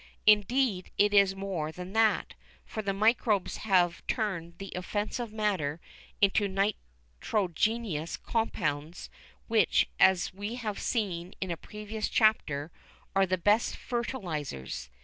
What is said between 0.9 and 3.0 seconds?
it is more than that, for the